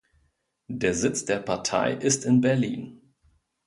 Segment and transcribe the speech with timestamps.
[0.71, 3.01] Der Sitz der Partei ist in Berlin.